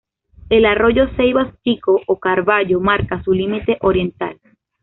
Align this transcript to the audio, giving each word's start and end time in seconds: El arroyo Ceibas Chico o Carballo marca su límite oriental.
El 0.49 0.65
arroyo 0.65 1.09
Ceibas 1.15 1.53
Chico 1.63 2.01
o 2.07 2.19
Carballo 2.19 2.79
marca 2.79 3.21
su 3.23 3.33
límite 3.33 3.77
oriental. 3.81 4.39